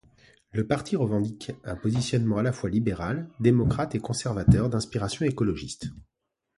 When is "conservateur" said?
3.99-4.67